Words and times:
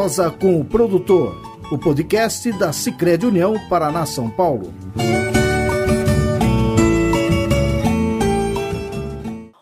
Prosa 0.00 0.30
com 0.30 0.58
o 0.58 0.64
Produtor, 0.64 1.36
o 1.70 1.76
podcast 1.76 2.50
da 2.52 2.72
Sicredi 2.72 3.26
União 3.26 3.54
Paraná 3.68 4.06
São 4.06 4.30
Paulo. 4.30 4.72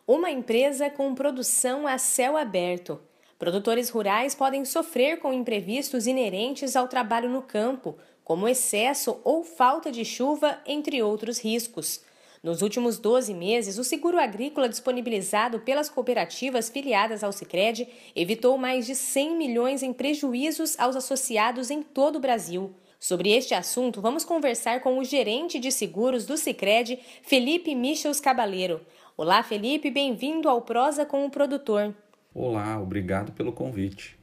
Uma 0.06 0.30
empresa 0.30 0.88
com 0.90 1.12
produção 1.12 1.88
a 1.88 1.98
céu 1.98 2.36
aberto. 2.36 3.00
Produtores 3.36 3.90
rurais 3.90 4.36
podem 4.36 4.64
sofrer 4.64 5.18
com 5.18 5.32
imprevistos 5.32 6.06
inerentes 6.06 6.76
ao 6.76 6.86
trabalho 6.86 7.28
no 7.28 7.42
campo, 7.42 7.96
como 8.22 8.46
excesso 8.46 9.20
ou 9.24 9.42
falta 9.42 9.90
de 9.90 10.04
chuva, 10.04 10.58
entre 10.64 11.02
outros 11.02 11.40
riscos. 11.40 12.00
Nos 12.42 12.62
últimos 12.62 12.98
12 12.98 13.34
meses, 13.34 13.78
o 13.78 13.84
seguro 13.84 14.18
agrícola 14.18 14.68
disponibilizado 14.68 15.58
pelas 15.60 15.90
cooperativas 15.90 16.68
filiadas 16.68 17.24
ao 17.24 17.32
Sicredi 17.32 17.88
evitou 18.14 18.56
mais 18.56 18.86
de 18.86 18.94
100 18.94 19.36
milhões 19.36 19.82
em 19.82 19.92
prejuízos 19.92 20.78
aos 20.78 20.94
associados 20.94 21.70
em 21.70 21.82
todo 21.82 22.16
o 22.16 22.20
Brasil. 22.20 22.72
Sobre 23.00 23.30
este 23.32 23.54
assunto, 23.54 24.00
vamos 24.00 24.24
conversar 24.24 24.80
com 24.80 24.98
o 24.98 25.04
gerente 25.04 25.58
de 25.58 25.72
seguros 25.72 26.26
do 26.26 26.36
Sicredi, 26.36 26.98
Felipe 27.22 27.74
Michels 27.74 28.20
Cabaleiro. 28.20 28.80
Olá, 29.16 29.42
Felipe, 29.42 29.90
bem-vindo 29.90 30.48
ao 30.48 30.62
Prosa 30.62 31.04
com 31.04 31.26
o 31.26 31.30
Produtor. 31.30 31.94
Olá, 32.32 32.80
obrigado 32.80 33.32
pelo 33.32 33.52
convite. 33.52 34.16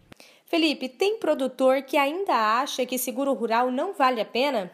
Felipe, 0.46 0.88
tem 0.88 1.18
produtor 1.18 1.82
que 1.84 1.98
ainda 1.98 2.62
acha 2.62 2.86
que 2.86 2.98
seguro 2.98 3.34
rural 3.34 3.72
não 3.72 3.94
vale 3.94 4.22
a 4.22 4.26
pena? 4.26 4.72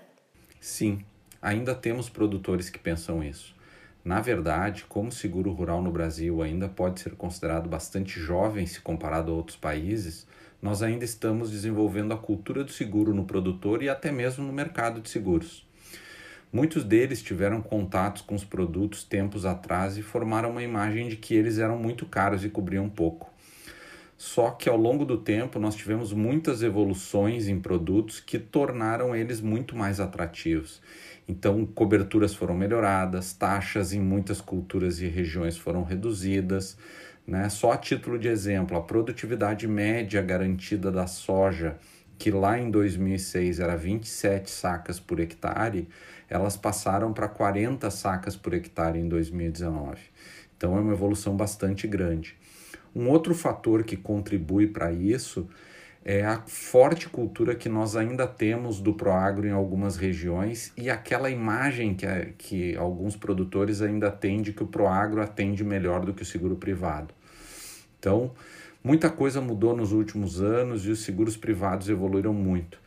Sim, 0.59 1.03
ainda 1.41 1.73
temos 1.73 2.09
produtores 2.09 2.69
que 2.69 2.77
pensam 2.77 3.23
isso. 3.23 3.55
Na 4.03 4.19
verdade, 4.19 4.85
como 4.87 5.11
seguro 5.11 5.51
rural 5.51 5.81
no 5.81 5.91
Brasil 5.91 6.41
ainda 6.41 6.67
pode 6.67 6.99
ser 6.99 7.15
considerado 7.15 7.69
bastante 7.69 8.19
jovem 8.19 8.65
se 8.65 8.81
comparado 8.81 9.31
a 9.31 9.35
outros 9.35 9.57
países, 9.57 10.27
nós 10.61 10.83
ainda 10.83 11.05
estamos 11.05 11.49
desenvolvendo 11.49 12.13
a 12.13 12.17
cultura 12.17 12.63
do 12.63 12.71
seguro 12.71 13.13
no 13.13 13.25
produtor 13.25 13.81
e 13.81 13.89
até 13.89 14.11
mesmo 14.11 14.45
no 14.45 14.53
mercado 14.53 15.01
de 15.01 15.09
seguros. 15.09 15.67
Muitos 16.53 16.83
deles 16.83 17.21
tiveram 17.21 17.61
contatos 17.61 18.21
com 18.21 18.35
os 18.35 18.43
produtos 18.43 19.03
tempos 19.03 19.45
atrás 19.45 19.97
e 19.97 20.01
formaram 20.01 20.51
uma 20.51 20.61
imagem 20.61 21.07
de 21.07 21.15
que 21.15 21.33
eles 21.33 21.57
eram 21.57 21.77
muito 21.77 22.05
caros 22.05 22.43
e 22.43 22.49
cobriam 22.49 22.89
pouco. 22.89 23.30
Só 24.21 24.51
que 24.51 24.69
ao 24.69 24.77
longo 24.77 25.03
do 25.03 25.17
tempo 25.17 25.57
nós 25.57 25.73
tivemos 25.73 26.13
muitas 26.13 26.61
evoluções 26.61 27.47
em 27.47 27.59
produtos 27.59 28.19
que 28.19 28.37
tornaram 28.37 29.15
eles 29.15 29.41
muito 29.41 29.75
mais 29.75 29.99
atrativos. 29.99 30.79
Então, 31.27 31.65
coberturas 31.65 32.31
foram 32.31 32.53
melhoradas, 32.53 33.33
taxas 33.33 33.93
em 33.93 33.99
muitas 33.99 34.39
culturas 34.39 35.01
e 35.01 35.07
regiões 35.07 35.57
foram 35.57 35.83
reduzidas. 35.83 36.77
Né? 37.25 37.49
Só 37.49 37.71
a 37.71 37.77
título 37.77 38.19
de 38.19 38.27
exemplo, 38.27 38.77
a 38.77 38.81
produtividade 38.81 39.67
média 39.67 40.21
garantida 40.21 40.91
da 40.91 41.07
soja, 41.07 41.79
que 42.19 42.29
lá 42.29 42.59
em 42.59 42.69
2006 42.69 43.59
era 43.59 43.75
27 43.75 44.51
sacas 44.51 44.99
por 44.99 45.19
hectare, 45.19 45.89
elas 46.29 46.55
passaram 46.55 47.11
para 47.11 47.27
40 47.27 47.89
sacas 47.89 48.35
por 48.35 48.53
hectare 48.53 48.99
em 48.99 49.09
2019. 49.09 49.99
Então, 50.55 50.77
é 50.77 50.79
uma 50.79 50.93
evolução 50.93 51.35
bastante 51.35 51.87
grande. 51.87 52.39
Um 52.95 53.07
outro 53.09 53.33
fator 53.33 53.83
que 53.83 53.95
contribui 53.95 54.67
para 54.67 54.91
isso 54.91 55.47
é 56.03 56.25
a 56.25 56.41
forte 56.47 57.07
cultura 57.07 57.53
que 57.55 57.69
nós 57.69 57.95
ainda 57.95 58.25
temos 58.25 58.79
do 58.79 58.93
proagro 58.93 59.47
em 59.47 59.51
algumas 59.51 59.97
regiões 59.97 60.73
e 60.75 60.89
aquela 60.89 61.29
imagem 61.29 61.93
que, 61.93 62.07
que 62.37 62.75
alguns 62.75 63.15
produtores 63.15 63.81
ainda 63.81 64.09
têm 64.09 64.41
de 64.41 64.51
que 64.51 64.63
o 64.63 64.67
proagro 64.67 65.21
atende 65.21 65.63
melhor 65.63 66.03
do 66.03 66.13
que 66.13 66.23
o 66.23 66.25
seguro 66.25 66.55
privado. 66.55 67.13
Então, 67.99 68.31
muita 68.83 69.09
coisa 69.09 69.39
mudou 69.39 69.77
nos 69.77 69.91
últimos 69.91 70.41
anos 70.41 70.85
e 70.85 70.89
os 70.89 71.03
seguros 71.03 71.37
privados 71.37 71.87
evoluíram 71.87 72.33
muito. 72.33 72.81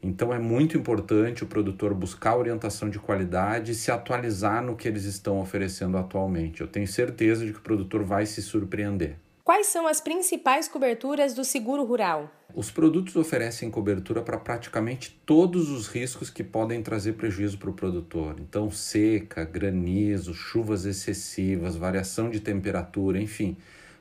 Então 0.00 0.32
é 0.32 0.38
muito 0.38 0.76
importante 0.76 1.42
o 1.42 1.46
produtor 1.46 1.92
buscar 1.92 2.36
orientação 2.36 2.88
de 2.88 3.00
qualidade 3.00 3.72
e 3.72 3.74
se 3.74 3.90
atualizar 3.90 4.62
no 4.62 4.76
que 4.76 4.86
eles 4.86 5.04
estão 5.04 5.40
oferecendo 5.40 5.96
atualmente. 5.96 6.60
Eu 6.60 6.68
tenho 6.68 6.86
certeza 6.86 7.44
de 7.44 7.52
que 7.52 7.58
o 7.58 7.62
produtor 7.62 8.04
vai 8.04 8.24
se 8.24 8.40
surpreender. 8.40 9.16
Quais 9.48 9.68
são 9.68 9.86
as 9.86 9.98
principais 9.98 10.68
coberturas 10.68 11.32
do 11.32 11.42
seguro 11.42 11.82
rural? 11.82 12.30
Os 12.54 12.70
produtos 12.70 13.16
oferecem 13.16 13.70
cobertura 13.70 14.20
para 14.20 14.36
praticamente 14.36 15.18
todos 15.24 15.70
os 15.70 15.88
riscos 15.88 16.28
que 16.28 16.44
podem 16.44 16.82
trazer 16.82 17.14
prejuízo 17.14 17.56
para 17.56 17.70
o 17.70 17.72
produtor. 17.72 18.36
Então, 18.40 18.70
seca, 18.70 19.46
granizo, 19.46 20.34
chuvas 20.34 20.84
excessivas, 20.84 21.76
variação 21.76 22.28
de 22.28 22.40
temperatura, 22.40 23.18
enfim. 23.18 23.56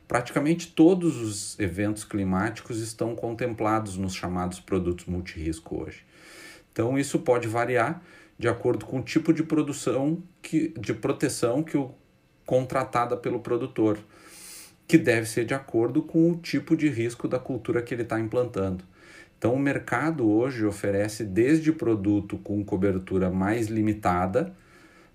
Praticamente 0.05 0.67
todos 0.73 1.15
os 1.15 1.57
eventos 1.57 2.03
climáticos 2.03 2.81
estão 2.81 3.15
contemplados 3.15 3.95
nos 3.95 4.13
chamados 4.13 4.59
produtos 4.59 5.05
multirisco 5.05 5.81
hoje. 5.81 6.03
Então, 6.73 6.99
isso 6.99 7.19
pode 7.19 7.47
variar 7.47 8.03
de 8.37 8.49
acordo 8.49 8.85
com 8.85 8.99
o 8.99 9.01
tipo 9.01 9.31
de 9.31 9.43
produção 9.43 10.21
que, 10.41 10.73
de 10.77 10.93
proteção 10.93 11.63
que 11.63 11.77
o 11.77 11.95
contratada 12.45 13.15
pelo 13.15 13.39
produtor 13.39 13.97
que 14.87 14.97
deve 14.97 15.27
ser 15.27 15.45
de 15.45 15.53
acordo 15.53 16.01
com 16.01 16.31
o 16.31 16.37
tipo 16.37 16.75
de 16.77 16.87
risco 16.87 17.27
da 17.27 17.37
cultura 17.37 17.81
que 17.81 17.93
ele 17.93 18.03
está 18.03 18.19
implantando. 18.19 18.83
Então, 19.37 19.53
o 19.53 19.59
mercado 19.59 20.27
hoje 20.27 20.65
oferece 20.65 21.23
desde 21.23 21.71
produto 21.71 22.37
com 22.37 22.63
cobertura 22.63 23.29
mais 23.29 23.67
limitada, 23.67 24.53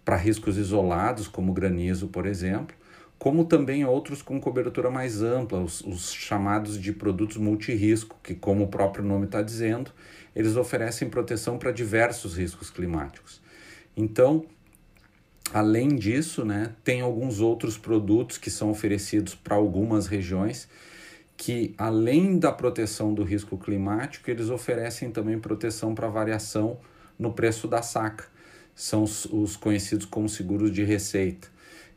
para 0.05 0.16
riscos 0.16 0.56
isolados, 0.56 1.28
como 1.28 1.53
granizo, 1.53 2.09
por 2.09 2.27
exemplo, 2.27 2.75
como 3.19 3.44
também 3.44 3.84
outros 3.84 4.21
com 4.21 4.41
cobertura 4.41 4.91
mais 4.91 5.22
ampla, 5.22 5.60
os, 5.60 5.81
os 5.83 6.12
chamados 6.12 6.78
de 6.81 6.93
produtos 6.93 7.37
multirisco, 7.37 8.19
que, 8.22 8.34
como 8.34 8.65
o 8.65 8.69
próprio 8.69 9.04
nome 9.04 9.27
está 9.27 9.43
dizendo, 9.43 9.93
eles 10.34 10.56
oferecem 10.56 11.09
proteção 11.09 11.56
para 11.56 11.71
diversos 11.71 12.37
riscos 12.37 12.69
climáticos. 12.69 13.41
Então, 13.97 14.44
Além 15.53 15.97
disso, 15.97 16.47
né, 16.47 16.75
tem 16.83 17.03
alguns 17.03 17.41
outros 17.41 17.77
produtos 17.77 18.39
que 18.39 18.51
são 18.51 18.71
oferecidos 18.71 19.35
para 19.35 19.55
algumas 19.55 20.07
regiões 20.07 20.67
que, 21.37 21.75
além 21.77 22.39
da 22.39 22.51
proteção 22.51 23.13
do 23.13 23.23
risco 23.23 23.59
climático, 23.59 24.31
eles 24.31 24.49
oferecem 24.49 25.11
também 25.11 25.39
proteção 25.39 25.95
para 25.95 26.09
variação 26.09 26.79
no 27.19 27.33
preço 27.33 27.69
da 27.69 27.83
saca. 27.83 28.25
São 28.75 29.03
os, 29.03 29.27
os 29.27 29.57
conhecidos 29.57 30.07
como 30.07 30.27
seguros 30.27 30.73
de 30.73 30.85
receita. 30.85 31.49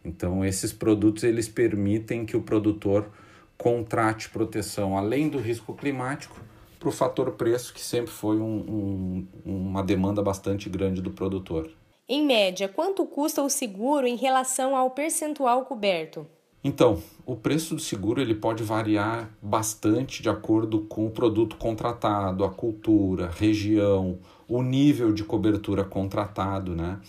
Então, 0.04 0.44
esses 0.44 0.74
produtos 0.74 1.24
eles 1.24 1.48
permitem 1.48 2.26
que 2.26 2.36
o 2.36 2.42
produtor 2.42 3.10
contrate 3.58 4.30
proteção 4.30 4.98
além 4.98 5.30
do 5.30 5.40
risco 5.40 5.74
climático 5.74 6.42
para 6.78 6.90
o 6.90 6.92
fator 6.92 7.32
preço, 7.32 7.74
que 7.74 7.82
sempre 7.82 8.12
foi 8.12 8.38
um, 8.38 9.26
um, 9.46 9.64
uma 9.70 9.82
demanda 9.82 10.22
bastante 10.22 10.70
grande 10.70 11.02
do 11.02 11.12
produtor. 11.12 11.70
Em 12.08 12.24
média, 12.24 12.70
quanto 12.70 13.04
custa 13.08 13.42
o 13.42 13.50
seguro 13.50 14.06
em 14.06 14.16
relação 14.16 14.76
ao 14.76 14.92
percentual 14.92 15.66
coberto? 15.66 16.28
Então, 16.64 17.02
o 17.26 17.36
preço 17.36 17.74
do 17.74 17.82
seguro 17.82 18.22
ele 18.22 18.36
pode 18.36 18.62
variar 18.62 19.36
bastante 19.42 20.22
de 20.22 20.30
acordo 20.30 20.82
com 20.82 21.08
o 21.08 21.10
produto 21.10 21.56
contratado, 21.56 22.44
a 22.44 22.50
cultura, 22.52 23.32
região, 23.36 24.20
o 24.48 24.62
nível 24.62 25.12
de 25.12 25.24
cobertura 25.24 25.84
contratado, 25.84 26.76
né? 26.76 27.00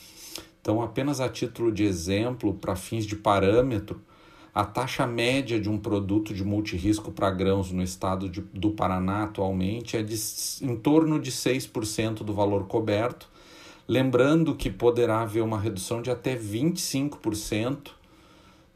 Então, 0.63 0.81
apenas 0.81 1.21
a 1.21 1.29
título 1.29 1.71
de 1.71 1.85
exemplo, 1.85 2.55
para 2.55 2.75
fins 2.75 3.05
de 3.05 3.17
parâmetro, 3.17 4.01
a 4.55 4.65
taxa 4.65 5.07
média 5.07 5.61
de 5.61 5.69
um 5.69 5.77
produto 5.77 6.33
de 6.33 6.43
multirisco 6.43 7.13
para 7.13 7.31
grãos 7.31 7.71
no 7.71 7.83
estado 7.83 8.31
de, 8.31 8.41
do 8.41 8.71
Paraná 8.71 9.25
atualmente 9.25 9.95
é 9.95 10.03
de 10.03 10.17
em 10.63 10.75
torno 10.75 11.21
de 11.21 11.31
6% 11.31 12.25
do 12.25 12.33
valor 12.33 12.67
coberto 12.67 13.36
Lembrando 13.89 14.57
que 14.57 14.69
poderá 14.69 15.21
haver 15.21 15.43
uma 15.43 15.61
redução 15.61 16.03
de 16.03 16.11
até 16.11 16.35
25% 16.37 17.91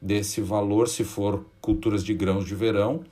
desse 0.01 0.41
valor 0.41 0.89
se 0.89 1.03
for 1.03 1.45
culturas 1.61 2.05
de 2.05 2.15
grãos 2.15 2.47
de 2.47 2.55
verão, 2.55 3.05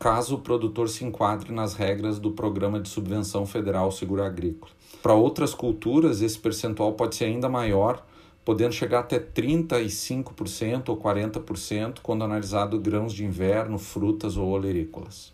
caso 0.00 0.34
o 0.34 0.40
produtor 0.40 0.88
se 0.88 1.04
enquadre 1.04 1.52
nas 1.52 1.74
regras 1.74 2.18
do 2.18 2.32
Programa 2.32 2.80
de 2.80 2.88
Subvenção 2.88 3.46
Federal 3.46 3.92
Seguro 3.92 4.24
Agrícola. 4.24 4.72
Para 5.00 5.14
outras 5.14 5.54
culturas, 5.54 6.20
esse 6.20 6.38
percentual 6.38 6.94
pode 6.94 7.14
ser 7.14 7.26
ainda 7.26 7.48
maior, 7.48 8.04
podendo 8.44 8.72
chegar 8.72 9.00
até 9.00 9.20
35% 9.20 10.88
ou 10.88 10.96
40% 10.96 12.00
quando 12.02 12.24
analisado 12.24 12.80
grãos 12.80 13.12
de 13.12 13.24
inverno, 13.24 13.78
frutas 13.78 14.36
ou 14.36 14.48
olerícolas. 14.48 15.32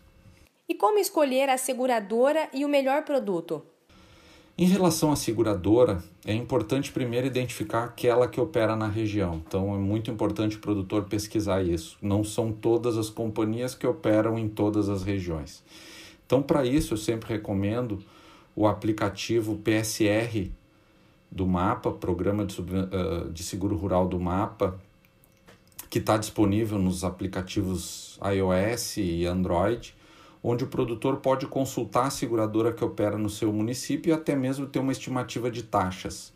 E 0.68 0.74
como 0.74 0.98
escolher 0.98 1.48
a 1.48 1.56
seguradora 1.56 2.50
e 2.52 2.66
o 2.66 2.68
melhor 2.68 3.04
produto? 3.04 3.62
Em 4.60 4.66
relação 4.66 5.12
à 5.12 5.14
seguradora, 5.14 6.02
é 6.26 6.34
importante 6.34 6.90
primeiro 6.90 7.28
identificar 7.28 7.84
aquela 7.84 8.26
que 8.26 8.40
opera 8.40 8.74
na 8.74 8.88
região. 8.88 9.40
Então 9.46 9.72
é 9.72 9.78
muito 9.78 10.10
importante 10.10 10.56
o 10.56 10.58
produtor 10.58 11.04
pesquisar 11.04 11.62
isso. 11.62 11.96
Não 12.02 12.24
são 12.24 12.50
todas 12.50 12.98
as 12.98 13.08
companhias 13.08 13.76
que 13.76 13.86
operam 13.86 14.36
em 14.36 14.48
todas 14.48 14.88
as 14.88 15.04
regiões. 15.04 15.62
Então, 16.26 16.42
para 16.42 16.64
isso, 16.66 16.94
eu 16.94 16.98
sempre 16.98 17.28
recomendo 17.34 18.02
o 18.56 18.66
aplicativo 18.66 19.56
PSR 19.58 20.50
do 21.30 21.46
MAPA, 21.46 21.92
Programa 21.92 22.44
de, 22.44 22.60
uh, 22.60 23.30
de 23.32 23.44
Seguro 23.44 23.76
Rural 23.76 24.08
do 24.08 24.18
MAPA, 24.18 24.76
que 25.88 26.00
está 26.00 26.16
disponível 26.16 26.80
nos 26.80 27.04
aplicativos 27.04 28.18
iOS 28.20 28.96
e 28.96 29.24
Android 29.24 29.94
onde 30.42 30.64
o 30.64 30.68
produtor 30.68 31.16
pode 31.18 31.46
consultar 31.46 32.06
a 32.06 32.10
seguradora 32.10 32.72
que 32.72 32.84
opera 32.84 33.18
no 33.18 33.30
seu 33.30 33.52
município 33.52 34.10
e 34.10 34.12
até 34.12 34.34
mesmo 34.36 34.66
ter 34.66 34.78
uma 34.78 34.92
estimativa 34.92 35.50
de 35.50 35.62
taxas. 35.62 36.32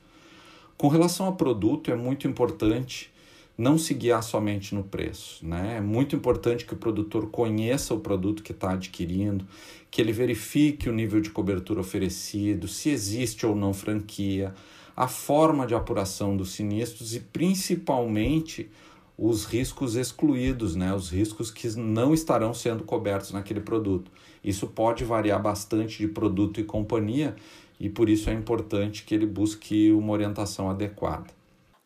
Com 0.76 0.88
relação 0.88 1.26
ao 1.26 1.36
produto, 1.36 1.90
é 1.90 1.96
muito 1.96 2.26
importante 2.26 3.12
não 3.56 3.78
se 3.78 3.94
guiar 3.94 4.22
somente 4.22 4.74
no 4.74 4.82
preço. 4.82 5.46
Né? 5.46 5.76
É 5.76 5.80
muito 5.80 6.16
importante 6.16 6.64
que 6.64 6.74
o 6.74 6.76
produtor 6.76 7.30
conheça 7.30 7.94
o 7.94 8.00
produto 8.00 8.42
que 8.42 8.52
está 8.52 8.72
adquirindo, 8.72 9.46
que 9.90 10.00
ele 10.00 10.12
verifique 10.12 10.88
o 10.88 10.92
nível 10.92 11.20
de 11.20 11.30
cobertura 11.30 11.80
oferecido, 11.80 12.66
se 12.66 12.90
existe 12.90 13.46
ou 13.46 13.54
não 13.54 13.72
franquia, 13.72 14.54
a 14.96 15.06
forma 15.08 15.66
de 15.66 15.74
apuração 15.74 16.36
dos 16.36 16.52
sinistros 16.52 17.14
e 17.14 17.20
principalmente 17.20 18.70
os 19.16 19.44
riscos 19.44 19.94
excluídos, 19.94 20.74
né? 20.74 20.94
os 20.94 21.10
riscos 21.10 21.50
que 21.50 21.68
não 21.76 22.14
estarão 22.14 22.52
sendo 22.52 22.84
cobertos 22.84 23.32
naquele 23.32 23.60
produto. 23.60 24.10
Isso 24.42 24.66
pode 24.66 25.04
variar 25.04 25.40
bastante 25.40 25.98
de 25.98 26.08
produto 26.08 26.60
e 26.60 26.64
companhia 26.64 27.36
e 27.78 27.88
por 27.88 28.08
isso 28.08 28.30
é 28.30 28.32
importante 28.32 29.04
que 29.04 29.14
ele 29.14 29.26
busque 29.26 29.92
uma 29.92 30.12
orientação 30.12 30.70
adequada. 30.70 31.26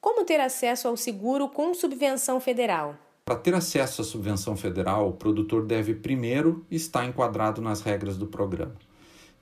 Como 0.01 0.25
ter 0.25 0.41
acesso 0.41 0.89
ao 0.89 0.97
seguro 0.97 1.49
com 1.49 1.75
subvenção 1.75 2.41
federal? 2.41 2.97
Para 3.25 3.37
ter 3.37 3.55
acesso 3.55 4.03
à 4.03 4.05
subvenção 4.05 4.57
federal, 4.57 5.09
o 5.09 5.13
produtor 5.13 5.65
deve 5.65 5.95
primeiro 5.95 6.65
estar 6.71 7.05
enquadrado 7.05 7.61
nas 7.61 7.81
regras 7.81 8.17
do 8.17 8.27
programa. 8.27 8.77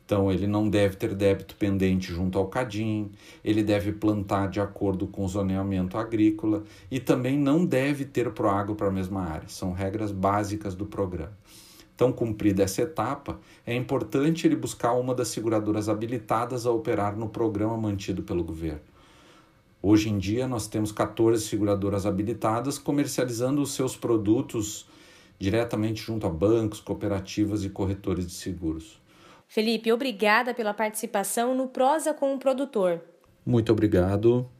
Então, 0.04 0.30
ele 0.30 0.46
não 0.46 0.68
deve 0.68 0.96
ter 0.96 1.14
débito 1.14 1.56
pendente 1.56 2.12
junto 2.12 2.38
ao 2.38 2.46
CADIM, 2.46 3.10
ele 3.42 3.62
deve 3.62 3.92
plantar 3.92 4.48
de 4.48 4.60
acordo 4.60 5.06
com 5.06 5.24
o 5.24 5.28
zoneamento 5.28 5.96
agrícola 5.96 6.62
e 6.90 7.00
também 7.00 7.38
não 7.38 7.64
deve 7.64 8.04
ter 8.04 8.30
proágua 8.32 8.74
para 8.74 8.88
a 8.88 8.92
mesma 8.92 9.22
área. 9.22 9.48
São 9.48 9.72
regras 9.72 10.12
básicas 10.12 10.74
do 10.74 10.84
programa. 10.84 11.32
Então, 11.94 12.12
cumprida 12.12 12.64
essa 12.64 12.82
etapa, 12.82 13.40
é 13.64 13.74
importante 13.74 14.46
ele 14.46 14.56
buscar 14.56 14.92
uma 14.92 15.14
das 15.14 15.28
seguradoras 15.28 15.88
habilitadas 15.88 16.66
a 16.66 16.70
operar 16.70 17.16
no 17.16 17.28
programa 17.28 17.76
mantido 17.76 18.22
pelo 18.22 18.44
governo. 18.44 18.80
Hoje 19.80 20.10
em 20.10 20.18
dia, 20.18 20.48
nós 20.48 20.66
temos 20.66 20.90
14 20.90 21.46
seguradoras 21.46 22.04
habilitadas 22.04 22.78
comercializando 22.78 23.62
os 23.62 23.72
seus 23.72 23.96
produtos 23.96 24.86
diretamente 25.38 26.02
junto 26.02 26.26
a 26.26 26.30
bancos, 26.30 26.80
cooperativas 26.80 27.64
e 27.64 27.68
corretores 27.68 28.26
de 28.26 28.32
seguros. 28.32 29.03
Felipe, 29.54 29.92
obrigada 29.92 30.52
pela 30.52 30.74
participação 30.74 31.54
no 31.54 31.68
Prosa 31.68 32.12
com 32.12 32.34
o 32.34 32.38
Produtor. 32.40 33.00
Muito 33.46 33.70
obrigado. 33.70 34.50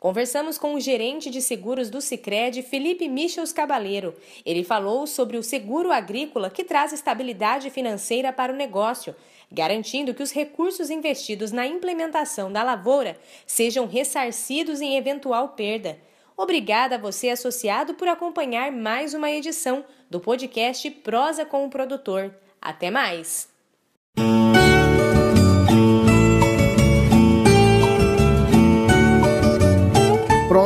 Conversamos 0.00 0.56
com 0.56 0.72
o 0.72 0.80
gerente 0.80 1.28
de 1.28 1.42
seguros 1.42 1.90
do 1.90 2.00
Sicredi, 2.00 2.62
Felipe 2.62 3.10
Michels 3.10 3.52
Cabaleiro. 3.52 4.14
Ele 4.46 4.64
falou 4.64 5.06
sobre 5.06 5.36
o 5.36 5.42
seguro 5.42 5.92
agrícola 5.92 6.48
que 6.48 6.64
traz 6.64 6.94
estabilidade 6.94 7.68
financeira 7.68 8.32
para 8.32 8.50
o 8.50 8.56
negócio, 8.56 9.14
garantindo 9.52 10.14
que 10.14 10.22
os 10.22 10.32
recursos 10.32 10.88
investidos 10.88 11.52
na 11.52 11.66
implementação 11.66 12.50
da 12.50 12.62
lavoura 12.62 13.18
sejam 13.46 13.86
ressarcidos 13.86 14.80
em 14.80 14.96
eventual 14.96 15.50
perda. 15.50 15.98
Obrigada 16.34 16.94
a 16.94 16.98
você, 16.98 17.28
associado, 17.28 17.92
por 17.92 18.08
acompanhar 18.08 18.72
mais 18.72 19.12
uma 19.12 19.30
edição 19.30 19.84
do 20.08 20.18
podcast 20.18 20.90
Prosa 20.90 21.44
com 21.44 21.66
o 21.66 21.68
Produtor. 21.68 22.34
Até 22.62 22.90
mais! 22.90 23.57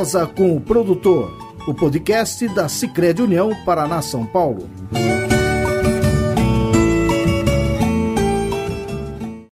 Prosa 0.02 0.26
com 0.26 0.56
o 0.56 0.60
Produtor, 0.60 1.31
o 1.64 1.72
podcast 1.72 2.49
da 2.49 2.69
Sicredi 2.69 3.22
União 3.22 3.54
Paraná 3.64 4.02
São 4.02 4.26
Paulo. 4.26 4.69